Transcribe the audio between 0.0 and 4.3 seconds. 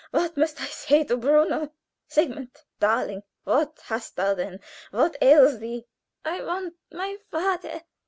What must I say to Bruno? Sigmund darling, what hast